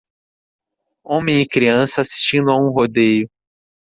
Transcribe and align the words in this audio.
Homem 1.03 1.41
e 1.41 1.47
criança 1.47 2.01
assistindo 2.01 2.49
a 2.49 2.55
um 2.55 2.71
rodeio. 2.71 3.29